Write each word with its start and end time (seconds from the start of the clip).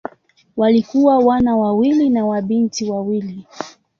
Walikuwa 0.57 1.17
wana 1.17 1.55
wawili 1.55 2.09
na 2.09 2.25
mabinti 2.27 2.85
wawili. 2.89 3.47